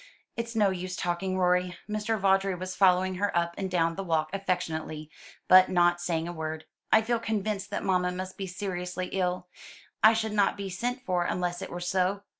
It's 0.35 0.55
no 0.55 0.71
use 0.71 0.95
talking, 0.95 1.37
Rorie." 1.37 1.77
Mr. 1.87 2.19
Vawdrey 2.19 2.55
was 2.55 2.73
following 2.75 3.17
her 3.21 3.37
up 3.37 3.53
and 3.55 3.69
down 3.69 3.93
the 3.93 4.03
walk 4.03 4.31
affectionately, 4.33 5.11
but 5.47 5.69
not 5.69 6.01
saying 6.01 6.27
a 6.27 6.33
word. 6.33 6.65
"I 6.91 7.03
feel 7.03 7.19
convinced 7.19 7.69
that 7.69 7.83
mamma 7.83 8.11
must 8.11 8.35
be 8.35 8.47
seriously 8.47 9.09
ill; 9.11 9.47
I 10.01 10.13
should 10.13 10.33
not 10.33 10.57
be 10.57 10.71
sent 10.71 11.03
for 11.03 11.25
unless 11.25 11.61
it 11.61 11.69
were 11.69 11.79
so. 11.79 12.23